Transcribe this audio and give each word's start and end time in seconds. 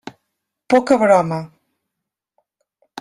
Poca 0.73 0.97
broma. 1.03 1.39